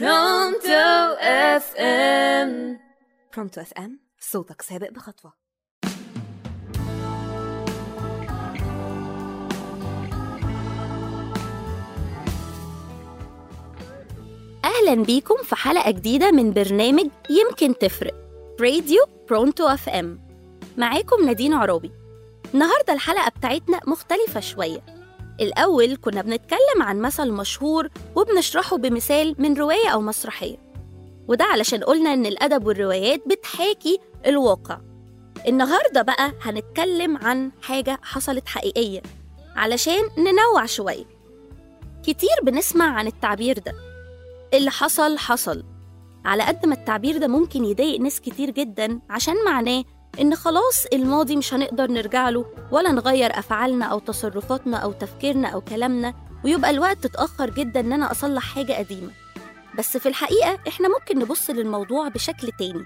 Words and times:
Pronto 0.00 1.16
FM 1.20 2.78
Pronto 3.34 3.60
FM 3.60 4.00
صوتك 4.20 4.62
سابق 4.62 4.90
بخطوة. 4.90 5.32
أهلا 14.64 15.04
بيكم 15.04 15.36
في 15.42 15.56
حلقة 15.56 15.90
جديدة 15.90 16.30
من 16.30 16.52
برنامج 16.52 17.06
يمكن 17.30 17.78
تفرق 17.78 18.14
راديو 18.60 19.04
Pronto 19.28 19.66
FM 19.66 20.20
معاكم 20.76 21.24
نادين 21.26 21.54
عرابي 21.54 21.90
النهاردة 22.54 22.92
الحلقة 22.92 23.30
بتاعتنا 23.38 23.80
مختلفة 23.86 24.40
شوية. 24.40 25.01
الأول 25.40 25.96
كنا 25.96 26.22
بنتكلم 26.22 26.82
عن 26.82 27.00
مثل 27.00 27.30
مشهور 27.30 27.88
وبنشرحه 28.16 28.76
بمثال 28.76 29.34
من 29.38 29.54
رواية 29.54 29.88
أو 29.88 30.00
مسرحية 30.00 30.56
وده 31.28 31.44
علشان 31.44 31.84
قلنا 31.84 32.14
إن 32.14 32.26
الأدب 32.26 32.66
والروايات 32.66 33.22
بتحاكي 33.28 33.98
الواقع. 34.26 34.78
النهاردة 35.48 36.02
بقى 36.02 36.32
هنتكلم 36.42 37.16
عن 37.16 37.50
حاجة 37.62 37.98
حصلت 38.02 38.48
حقيقية 38.48 39.02
علشان 39.56 40.00
ننوع 40.18 40.66
شوية. 40.66 41.04
كتير 42.02 42.36
بنسمع 42.42 42.84
عن 42.84 43.06
التعبير 43.06 43.58
ده. 43.58 43.72
اللي 44.54 44.70
حصل 44.70 45.18
حصل. 45.18 45.64
على 46.24 46.42
قد 46.42 46.66
ما 46.66 46.74
التعبير 46.74 47.18
ده 47.18 47.28
ممكن 47.28 47.64
يضايق 47.64 48.00
ناس 48.00 48.20
كتير 48.20 48.50
جدا 48.50 49.00
عشان 49.10 49.34
معناه 49.46 49.84
إن 50.20 50.34
خلاص 50.34 50.86
الماضي 50.92 51.36
مش 51.36 51.54
هنقدر 51.54 51.90
نرجع 51.90 52.28
له 52.28 52.44
ولا 52.70 52.92
نغير 52.92 53.38
أفعالنا 53.38 53.84
أو 53.84 53.98
تصرفاتنا 53.98 54.76
أو 54.76 54.92
تفكيرنا 54.92 55.48
أو 55.48 55.60
كلامنا 55.60 56.14
ويبقى 56.44 56.70
الوقت 56.70 57.04
اتأخر 57.04 57.50
جدا 57.50 57.80
إن 57.80 57.92
أنا 57.92 58.10
أصلح 58.10 58.42
حاجة 58.54 58.72
قديمة. 58.72 59.10
بس 59.78 59.96
في 59.96 60.08
الحقيقة 60.08 60.58
إحنا 60.68 60.88
ممكن 60.88 61.18
نبص 61.18 61.50
للموضوع 61.50 62.08
بشكل 62.08 62.48
تاني. 62.58 62.84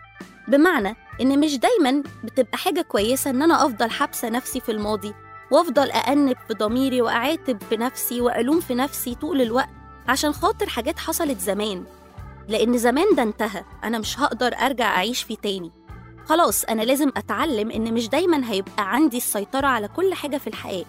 بمعنى 0.49 0.97
إن 1.21 1.41
مش 1.41 1.59
دايما 1.59 2.03
بتبقى 2.25 2.59
حاجة 2.59 2.81
كويسة 2.83 3.31
إن 3.31 3.43
أنا 3.43 3.67
أفضل 3.67 3.91
حابسة 3.91 4.29
نفسي 4.29 4.61
في 4.61 4.73
الماضي 4.73 5.15
وأفضل 5.51 5.91
أأنب 5.91 6.37
في 6.49 6.55
ضميري 6.55 7.03
وأعاتب 7.03 7.63
في 7.71 7.77
نفسي 7.77 8.21
وألوم 8.21 8.61
في 8.61 8.75
نفسي 8.75 9.15
طول 9.15 9.43
الوقت 9.43 9.69
عشان 10.09 10.33
خاطر 10.33 10.67
حاجات 10.69 10.99
حصلت 10.99 11.39
زمان. 11.41 11.85
لأن 12.49 12.79
زمان 12.79 13.15
ده 13.17 13.23
انتهى 13.23 13.65
أنا 13.85 13.99
مش 13.99 14.21
هقدر 14.21 14.55
أرجع 14.55 14.87
أعيش 14.87 15.23
فيه 15.23 15.37
تاني. 15.37 15.73
خلاص 16.27 16.65
أنا 16.65 16.83
لازم 16.83 17.09
أتعلم 17.17 17.71
إن 17.71 17.95
مش 17.95 18.09
دايما 18.09 18.51
هيبقى 18.53 18.95
عندي 18.95 19.17
السيطرة 19.17 19.67
على 19.67 19.89
كل 19.89 20.15
حاجة 20.15 20.37
في 20.37 20.47
الحياة. 20.47 20.85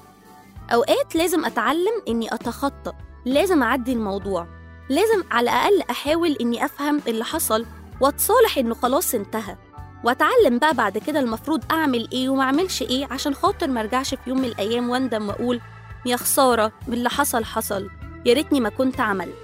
أوقات 0.73 1.15
لازم 1.15 1.45
أتعلم 1.45 2.01
إني 2.07 2.33
أتخطى 2.33 2.93
لازم 3.25 3.63
أعدي 3.63 3.93
الموضوع 3.93 4.47
لازم 4.89 5.23
على 5.31 5.43
الأقل 5.49 5.81
أحاول 5.89 6.37
إني 6.41 6.65
أفهم 6.65 7.01
اللي 7.07 7.25
حصل 7.25 7.65
وأتصالح 8.01 8.57
إنه 8.57 8.75
خلاص 8.75 9.15
انتهى. 9.15 9.55
وأتعلم 10.03 10.57
بقى 10.59 10.73
بعد 10.73 10.97
كده 10.97 11.19
المفروض 11.19 11.63
أعمل 11.71 12.09
إيه 12.13 12.29
وما 12.29 12.43
أعملش 12.43 12.81
إيه 12.81 13.07
عشان 13.11 13.33
خاطر 13.33 13.67
مرجعش 13.67 14.09
في 14.13 14.29
يوم 14.29 14.37
من 14.39 14.45
الأيام 14.45 14.89
وأندم 14.89 15.27
وأقول 15.29 15.61
يا 16.05 16.17
خسارة 16.17 16.71
اللي 16.87 17.09
حصل 17.09 17.45
حصل 17.45 17.89
يا 18.25 18.33
ريتني 18.33 18.59
ما 18.59 18.69
كنت 18.69 18.99
عملت. 18.99 19.35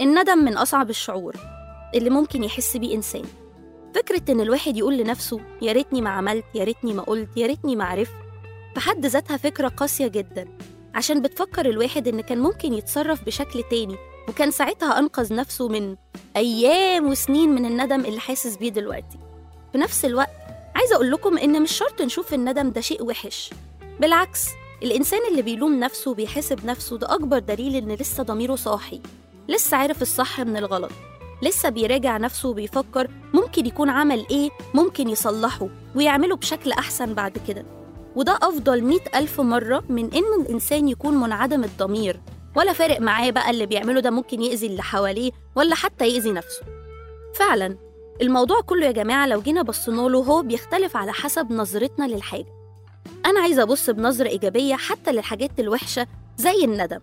الندم 0.00 0.38
من 0.38 0.56
أصعب 0.56 0.90
الشعور 0.90 1.36
اللي 1.94 2.10
ممكن 2.10 2.44
يحس 2.44 2.76
بيه 2.76 2.94
إنسان. 2.96 3.24
فكرة 3.96 4.32
إن 4.32 4.40
الواحد 4.40 4.76
يقول 4.76 4.96
لنفسه 4.98 5.40
يا 5.62 5.72
ريتني 5.72 6.00
ما 6.00 6.10
عملت 6.10 6.44
يا 6.54 6.64
ريتني 6.64 6.92
ما 6.92 7.02
قلت 7.02 7.36
يا 7.36 7.46
ريتني 7.46 7.76
ما 7.76 7.84
عرفت. 7.84 8.12
في 8.74 8.80
حد 8.80 9.06
ذاتها 9.06 9.36
فكرة 9.36 9.68
قاسية 9.68 10.06
جدا 10.06 10.48
عشان 10.94 11.22
بتفكر 11.22 11.66
الواحد 11.66 12.08
إن 12.08 12.20
كان 12.20 12.38
ممكن 12.38 12.74
يتصرف 12.74 13.24
بشكل 13.24 13.62
تاني 13.70 13.96
وكان 14.28 14.50
ساعتها 14.50 14.98
أنقذ 14.98 15.34
نفسه 15.34 15.68
من 15.68 15.96
أيام 16.36 17.08
وسنين 17.08 17.48
من 17.48 17.64
الندم 17.66 18.00
اللي 18.04 18.20
حاسس 18.20 18.56
بيه 18.56 18.68
دلوقتي. 18.68 19.18
في 19.72 19.78
نفس 19.78 20.04
الوقت 20.04 20.30
عايزة 20.74 20.94
أقول 20.94 21.10
لكم 21.10 21.38
إن 21.38 21.62
مش 21.62 21.72
شرط 21.72 22.02
نشوف 22.02 22.34
الندم 22.34 22.70
ده 22.70 22.80
شيء 22.80 23.02
وحش. 23.04 23.50
بالعكس 24.00 24.46
الإنسان 24.82 25.20
اللي 25.30 25.42
بيلوم 25.42 25.80
نفسه 25.80 26.10
وبيحاسب 26.10 26.66
نفسه 26.66 26.98
ده 26.98 27.14
أكبر 27.14 27.38
دليل 27.38 27.76
إن 27.76 27.92
لسه 27.92 28.22
ضميره 28.22 28.54
صاحي 28.54 29.00
لسه 29.48 29.76
عارف 29.76 30.02
الصح 30.02 30.40
من 30.40 30.56
الغلط. 30.56 30.90
لسه 31.42 31.68
بيراجع 31.68 32.16
نفسه 32.16 32.48
وبيفكر 32.48 33.10
ممكن 33.34 33.66
يكون 33.66 33.90
عمل 33.90 34.26
إيه 34.30 34.50
ممكن 34.74 35.08
يصلحه 35.08 35.68
ويعمله 35.96 36.36
بشكل 36.36 36.72
أحسن 36.72 37.14
بعد 37.14 37.38
كده. 37.48 37.64
وده 38.16 38.38
أفضل 38.42 38.82
مئة 38.84 39.18
ألف 39.18 39.40
مرة 39.40 39.84
من 39.88 40.04
إن 40.14 40.40
الإنسان 40.40 40.88
يكون 40.88 41.14
منعدم 41.14 41.64
الضمير. 41.64 42.20
ولا 42.56 42.72
فارق 42.72 43.00
معاه 43.00 43.30
بقى 43.30 43.50
اللي 43.50 43.66
بيعمله 43.66 44.00
ده 44.00 44.10
ممكن 44.10 44.42
يأذي 44.42 44.66
اللي 44.66 44.82
حواليه 44.82 45.30
ولا 45.56 45.74
حتى 45.74 46.08
يأذي 46.08 46.32
نفسه. 46.32 46.62
فعلا 47.34 47.76
الموضوع 48.22 48.60
كله 48.60 48.86
يا 48.86 48.92
جماعة 48.92 49.26
لو 49.26 49.40
جينا 49.40 49.62
بصينا 49.62 50.00
له 50.00 50.18
هو 50.18 50.42
بيختلف 50.42 50.96
على 50.96 51.12
حسب 51.12 51.52
نظرتنا 51.52 52.04
للحاجة. 52.04 52.46
أنا 53.26 53.40
عايزة 53.40 53.62
أبص 53.62 53.90
بنظرة 53.90 54.28
إيجابية 54.28 54.74
حتى 54.74 55.12
للحاجات 55.12 55.50
الوحشة 55.60 56.06
زي 56.36 56.64
الندم. 56.64 57.00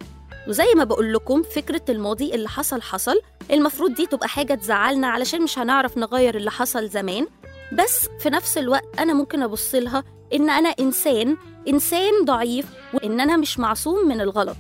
وزي 0.48 0.74
ما 0.76 0.84
بقول 0.84 1.14
لكم 1.14 1.44
فكرة 1.44 1.82
الماضي 1.90 2.36
اللي 2.36 2.50
حصل 2.50 2.82
حصل. 2.82 3.22
المفروض 3.52 3.94
دي 3.94 4.06
تبقى 4.06 4.28
حاجة 4.28 4.54
تزعلنا 4.56 5.08
علشان 5.08 5.42
مش 5.42 5.60
هنعرف 5.60 5.98
نغير 5.98 6.36
اللي 6.38 6.52
حصل 6.52 6.90
زمان. 6.90 7.28
بس 7.74 8.08
في 8.20 8.30
نفس 8.30 8.58
الوقت 8.58 9.00
أنا 9.00 9.14
ممكن 9.14 9.42
أبص 9.42 9.76
لها 9.76 10.04
إن 10.34 10.50
أنا 10.50 10.70
إنسان 10.70 11.38
إنسان 11.68 12.12
ضعيف 12.26 12.66
وإن 12.94 13.20
أنا 13.20 13.38
مش 13.38 13.60
معصوم 13.60 14.08
من 14.08 14.22
الغلط. 14.22 14.56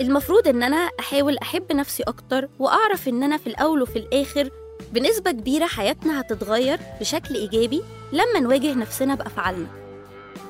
المفروض 0.00 0.48
إن 0.48 0.62
أنا 0.62 0.90
أحاول 1.00 1.38
أحب 1.38 1.72
نفسي 1.72 2.02
أكتر 2.02 2.48
وأعرف 2.58 3.08
إن 3.08 3.22
أنا 3.22 3.36
في 3.36 3.46
الأول 3.46 3.82
وفي 3.82 3.96
الآخر 3.98 4.50
بنسبة 4.92 5.30
كبيرة 5.30 5.66
حياتنا 5.66 6.20
هتتغير 6.20 6.78
بشكل 7.00 7.34
إيجابي 7.34 7.82
لما 8.12 8.40
نواجه 8.40 8.74
نفسنا 8.74 9.14
بأفعالنا. 9.14 9.66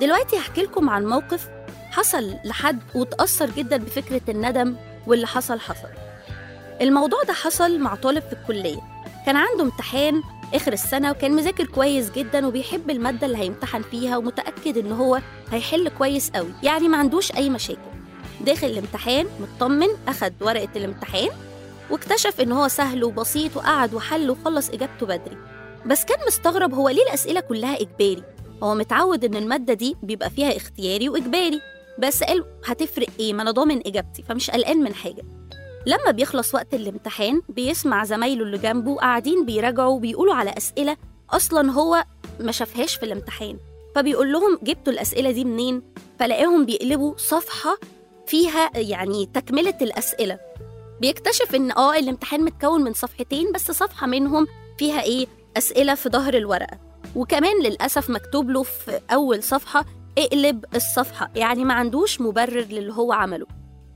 دلوقتي 0.00 0.36
هحكي 0.38 0.62
لكم 0.62 0.90
عن 0.90 1.06
موقف 1.06 1.48
حصل 1.92 2.34
لحد 2.44 2.78
وتأثر 2.94 3.50
جدا 3.50 3.76
بفكرة 3.76 4.20
الندم 4.28 4.76
واللي 5.06 5.26
حصل 5.26 5.60
حصل. 5.60 5.88
الموضوع 6.80 7.22
ده 7.22 7.32
حصل 7.32 7.78
مع 7.78 7.94
طالب 7.94 8.22
في 8.22 8.32
الكلية. 8.32 8.80
كان 9.26 9.36
عنده 9.36 9.62
امتحان 9.64 10.22
آخر 10.54 10.72
السنة 10.72 11.10
وكان 11.10 11.32
مذاكر 11.32 11.64
كويس 11.66 12.10
جدا 12.10 12.46
وبيحب 12.46 12.90
المادة 12.90 13.26
اللي 13.26 13.38
هيمتحن 13.38 13.82
فيها 13.82 14.16
ومتأكد 14.16 14.78
إن 14.78 14.92
هو 14.92 15.18
هيحل 15.50 15.88
كويس 15.88 16.30
قوي. 16.30 16.52
يعني 16.62 16.88
ما 16.88 16.96
عندوش 16.96 17.32
أي 17.32 17.50
مشاكل. 17.50 17.80
داخل 18.40 18.66
الامتحان 18.66 19.26
مطمن 19.40 19.88
أخد 20.08 20.32
ورقة 20.40 20.68
الامتحان 20.76 21.28
واكتشف 21.90 22.40
إن 22.40 22.52
هو 22.52 22.68
سهل 22.68 23.04
وبسيط 23.04 23.56
وقعد 23.56 23.94
وحل 23.94 24.30
وخلص 24.30 24.70
إجابته 24.70 25.06
بدري. 25.06 25.36
بس 25.86 26.04
كان 26.04 26.18
مستغرب 26.26 26.74
هو 26.74 26.88
ليه 26.88 27.02
الأسئلة 27.02 27.40
كلها 27.40 27.80
إجباري؟ 27.80 28.22
هو 28.62 28.74
متعود 28.74 29.24
إن 29.24 29.34
المادة 29.34 29.74
دي 29.74 29.96
بيبقى 30.02 30.30
فيها 30.30 30.56
اختياري 30.56 31.08
وإجباري. 31.08 31.60
بس 31.98 32.22
قال 32.22 32.44
هتفرق 32.66 33.08
إيه؟ 33.20 33.32
ما 33.32 33.42
أنا 33.42 33.50
ضامن 33.50 33.86
إجابتي 33.86 34.22
فمش 34.22 34.50
قلقان 34.50 34.78
من 34.78 34.94
حاجة. 34.94 35.22
لما 35.86 36.10
بيخلص 36.10 36.54
وقت 36.54 36.74
الامتحان 36.74 37.42
بيسمع 37.48 38.04
زمايله 38.04 38.42
اللي 38.42 38.58
جنبه 38.58 38.96
قاعدين 38.96 39.44
بيراجعوا 39.46 39.94
وبيقولوا 39.96 40.34
على 40.34 40.54
أسئلة 40.56 40.96
أصلا 41.30 41.72
هو 41.72 42.04
ما 42.40 42.52
شافهاش 42.52 42.96
في 42.96 43.02
الامتحان. 43.02 43.58
فبيقول 43.94 44.32
لهم 44.32 44.58
جبتوا 44.62 44.92
الأسئلة 44.92 45.30
دي 45.30 45.44
منين؟ 45.44 45.82
فلاقيهم 46.18 46.66
بيقلبوا 46.66 47.14
صفحة 47.16 47.78
فيها 48.26 48.70
يعني 48.78 49.26
تكملة 49.34 49.74
الأسئلة. 49.82 50.38
بيكتشف 51.00 51.54
إن 51.54 51.70
آه 51.70 51.96
الامتحان 51.96 52.40
متكون 52.44 52.82
من 52.84 52.92
صفحتين 52.92 53.52
بس 53.52 53.70
صفحة 53.70 54.06
منهم 54.06 54.46
فيها 54.78 55.02
إيه؟ 55.02 55.26
أسئلة 55.56 55.94
في 55.94 56.08
ظهر 56.08 56.34
الورقة. 56.34 56.78
وكمان 57.16 57.62
للأسف 57.62 58.10
مكتوب 58.10 58.50
له 58.50 58.62
في 58.62 59.00
أول 59.12 59.42
صفحة 59.42 59.84
اقلب 60.18 60.64
الصفحة 60.74 61.30
يعني 61.34 61.64
ما 61.64 61.74
عندوش 61.74 62.20
مبرر 62.20 62.60
للي 62.70 62.92
هو 62.92 63.12
عمله. 63.12 63.46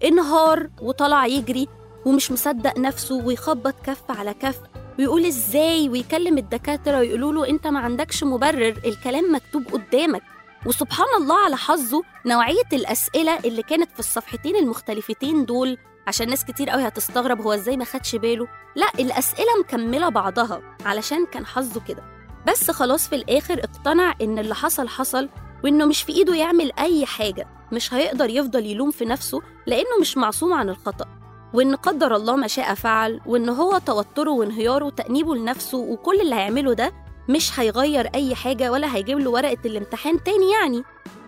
انهار 0.04 0.68
وطلع 0.82 1.26
يجري 1.26 1.68
ومش 2.06 2.32
مصدق 2.32 2.78
نفسه 2.78 3.14
ويخبط 3.26 3.74
كف 3.84 4.02
على 4.10 4.34
كف 4.34 4.58
ويقول 4.98 5.26
إزاي؟ 5.26 5.88
ويكلم 5.88 6.38
الدكاترة 6.38 6.98
ويقولوا 6.98 7.32
له 7.32 7.48
انت 7.48 7.66
ما 7.66 7.78
عندكش 7.80 8.24
مبرر 8.24 8.80
الكلام 8.84 9.34
مكتوب 9.34 9.64
قدامك. 9.72 10.22
وسبحان 10.66 11.06
الله 11.22 11.36
على 11.44 11.56
حظه 11.56 12.02
نوعية 12.26 12.68
الأسئلة 12.72 13.38
اللي 13.38 13.62
كانت 13.62 13.90
في 13.92 13.98
الصفحتين 13.98 14.56
المختلفتين 14.56 15.44
دول 15.44 15.78
عشان 16.06 16.28
ناس 16.30 16.44
كتير 16.44 16.70
قوي 16.70 16.88
هتستغرب 16.88 17.40
هو 17.40 17.52
إزاي 17.52 17.76
ما 17.76 17.84
خدش 17.84 18.16
باله. 18.16 18.48
لا 18.76 18.86
الأسئلة 18.98 19.48
مكملة 19.60 20.08
بعضها 20.08 20.62
علشان 20.84 21.26
كان 21.26 21.46
حظه 21.46 21.80
كده. 21.88 22.02
بس 22.46 22.70
خلاص 22.70 23.08
في 23.08 23.14
الآخر 23.16 23.58
اقتنع 23.58 24.14
إن 24.20 24.38
اللي 24.38 24.54
حصل 24.54 24.88
حصل 24.88 25.28
وإنه 25.64 25.84
مش 25.86 26.02
في 26.02 26.12
إيده 26.12 26.34
يعمل 26.34 26.72
أي 26.78 27.06
حاجة 27.06 27.46
مش 27.72 27.94
هيقدر 27.94 28.30
يفضل 28.30 28.66
يلوم 28.66 28.90
في 28.90 29.04
نفسه 29.04 29.40
لأنه 29.66 29.98
مش 30.00 30.16
معصوم 30.16 30.52
عن 30.52 30.68
الخطأ. 30.68 31.04
وإن 31.54 31.74
قدر 31.76 32.16
الله 32.16 32.36
ما 32.36 32.46
شاء 32.46 32.74
فعل 32.74 33.20
وإن 33.26 33.48
هو 33.48 33.78
توتره 33.78 34.30
وانهياره 34.30 34.84
وتأنيبه 34.84 35.34
لنفسه 35.34 35.78
وكل 35.78 36.20
اللي 36.20 36.34
هيعمله 36.34 36.72
ده 36.72 36.92
مش 37.28 37.60
هيغير 37.60 38.06
أي 38.14 38.34
حاجة 38.34 38.72
ولا 38.72 38.96
هيجيب 38.96 39.18
له 39.18 39.30
ورقة 39.30 39.58
الامتحان 39.64 40.22
تاني 40.22 40.50
يعني. 40.60 40.82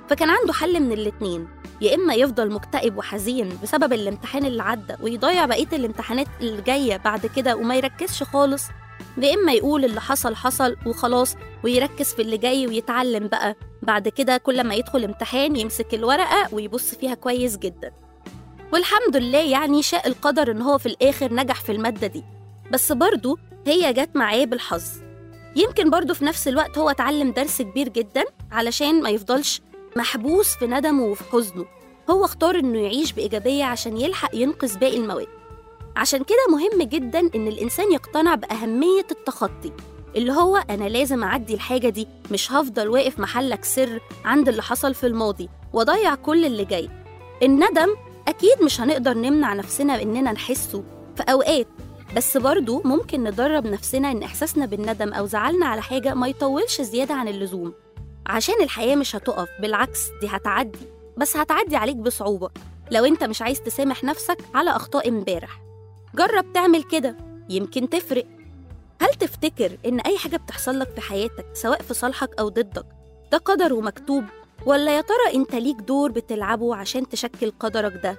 فكان 0.08 0.30
عنده 0.30 0.52
حل 0.52 0.80
من 0.80 0.92
الاتنين 0.92 1.48
يا 1.80 1.94
إما 1.94 2.14
يفضل 2.14 2.50
مكتئب 2.52 2.98
وحزين 2.98 3.58
بسبب 3.62 3.92
الامتحان 3.92 4.44
اللي 4.44 4.62
عدى 4.62 4.94
ويضيع 5.02 5.46
بقية 5.46 5.68
الامتحانات 5.72 6.26
اللي 6.40 6.62
جاية 6.62 6.96
بعد 6.96 7.26
كده 7.26 7.56
وما 7.56 7.74
يركزش 7.76 8.22
خالص 8.22 8.64
إما 9.34 9.52
يقول 9.52 9.84
اللي 9.84 10.00
حصل 10.00 10.34
حصل 10.36 10.76
وخلاص 10.86 11.36
ويركز 11.64 12.14
في 12.14 12.22
اللي 12.22 12.36
جاي 12.36 12.66
ويتعلم 12.66 13.28
بقى. 13.28 13.54
بعد 13.82 14.08
كده 14.08 14.36
كل 14.36 14.64
ما 14.64 14.74
يدخل 14.74 15.04
امتحان 15.04 15.56
يمسك 15.56 15.94
الورقة 15.94 16.48
ويبص 16.54 16.94
فيها 16.94 17.14
كويس 17.14 17.56
جدا. 17.56 17.92
والحمد 18.72 19.16
لله 19.16 19.38
يعني 19.38 19.82
شاء 19.82 20.08
القدر 20.08 20.50
إن 20.50 20.62
هو 20.62 20.78
في 20.78 20.86
الآخر 20.86 21.34
نجح 21.34 21.60
في 21.60 21.72
المادة 21.72 22.06
دي. 22.06 22.24
بس 22.72 22.92
برضه 22.92 23.38
هي 23.66 23.92
جت 23.92 24.10
معاه 24.14 24.44
بالحظ. 24.44 24.84
يمكن 25.56 25.90
برضه 25.90 26.14
في 26.14 26.24
نفس 26.24 26.48
الوقت 26.48 26.78
هو 26.78 26.90
اتعلم 26.90 27.30
درس 27.32 27.62
كبير 27.62 27.88
جدا 27.88 28.24
علشان 28.52 29.02
ما 29.02 29.10
يفضلش 29.10 29.60
محبوس 29.96 30.56
في 30.56 30.66
ندمه 30.66 31.04
وفي 31.04 31.24
حزنه. 31.24 31.64
هو 32.10 32.24
اختار 32.24 32.58
إنه 32.58 32.78
يعيش 32.78 33.12
بإيجابية 33.12 33.64
عشان 33.64 33.96
يلحق 33.96 34.30
ينقذ 34.34 34.78
باقي 34.78 34.96
المواد. 34.96 35.26
عشان 35.98 36.24
كده 36.24 36.38
مهم 36.50 36.82
جدا 36.82 37.18
إن 37.18 37.48
الإنسان 37.48 37.92
يقتنع 37.92 38.34
بأهمية 38.34 39.06
التخطي 39.10 39.72
اللي 40.16 40.32
هو 40.32 40.56
أنا 40.56 40.88
لازم 40.88 41.24
أعدي 41.24 41.54
الحاجة 41.54 41.88
دي 41.88 42.08
مش 42.30 42.52
هفضل 42.52 42.88
واقف 42.88 43.18
محلك 43.20 43.64
سر 43.64 44.00
عند 44.24 44.48
اللي 44.48 44.62
حصل 44.62 44.94
في 44.94 45.06
الماضي 45.06 45.48
وأضيع 45.72 46.14
كل 46.14 46.44
اللي 46.44 46.64
جاي. 46.64 46.88
الندم 47.42 47.96
أكيد 48.28 48.62
مش 48.62 48.80
هنقدر 48.80 49.14
نمنع 49.14 49.54
نفسنا 49.54 50.02
إننا 50.02 50.32
نحسه 50.32 50.84
في 51.16 51.22
أوقات 51.22 51.66
بس 52.16 52.36
برضو 52.36 52.82
ممكن 52.84 53.24
ندرب 53.24 53.66
نفسنا 53.66 54.10
إن 54.10 54.22
إحساسنا 54.22 54.66
بالندم 54.66 55.12
أو 55.12 55.26
زعلنا 55.26 55.66
على 55.66 55.82
حاجة 55.82 56.14
ما 56.14 56.28
يطولش 56.28 56.80
زيادة 56.80 57.14
عن 57.14 57.28
اللزوم. 57.28 57.72
عشان 58.26 58.54
الحياة 58.62 58.96
مش 58.96 59.16
هتقف 59.16 59.48
بالعكس 59.60 60.00
دي 60.20 60.26
هتعدي 60.28 60.78
بس 61.16 61.36
هتعدي 61.36 61.76
عليك 61.76 61.96
بصعوبة. 61.96 62.50
لو 62.90 63.04
أنت 63.04 63.24
مش 63.24 63.42
عايز 63.42 63.60
تسامح 63.62 64.04
نفسك 64.04 64.38
على 64.54 64.70
أخطاء 64.70 65.08
امبارح. 65.08 65.67
جرب 66.14 66.52
تعمل 66.52 66.82
كده 66.82 67.16
يمكن 67.48 67.88
تفرق. 67.88 68.26
هل 69.00 69.08
تفتكر 69.14 69.78
إن 69.86 70.00
أي 70.00 70.18
حاجة 70.18 70.36
بتحصل 70.36 70.78
لك 70.78 70.90
في 70.90 71.00
حياتك 71.00 71.46
سواء 71.54 71.82
في 71.82 71.94
صالحك 71.94 72.30
أو 72.40 72.48
ضدك 72.48 72.86
ده 73.32 73.38
قدر 73.38 73.72
ومكتوب؟ 73.74 74.24
ولا 74.66 74.96
يا 74.96 75.00
ترى 75.00 75.34
أنت 75.34 75.54
ليك 75.54 75.76
دور 75.76 76.10
بتلعبه 76.12 76.76
عشان 76.76 77.08
تشكل 77.08 77.52
قدرك 77.60 77.92
ده؟ 78.02 78.16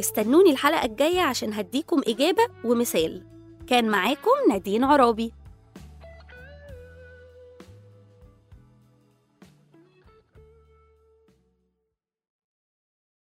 استنوني 0.00 0.50
الحلقة 0.50 0.84
الجاية 0.84 1.20
عشان 1.20 1.52
هديكم 1.52 2.02
إجابة 2.08 2.42
ومثال. 2.64 3.22
كان 3.66 3.88
معاكم 3.88 4.30
نادين 4.48 4.84
عرابي. 4.84 5.32